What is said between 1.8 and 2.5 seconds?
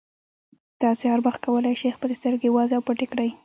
شئ خپلې سترګې